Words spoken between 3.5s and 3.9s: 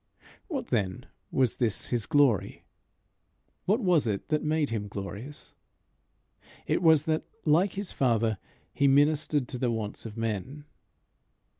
What